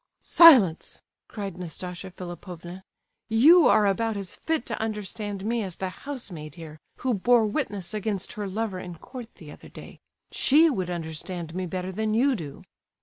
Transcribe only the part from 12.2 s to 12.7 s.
do."